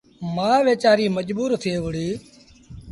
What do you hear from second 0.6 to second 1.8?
ويچآريٚ مجبور ٿئي